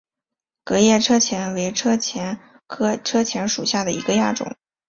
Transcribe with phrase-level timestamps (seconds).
[0.63, 4.55] 革叶车前为车前科车前属下的一个亚种。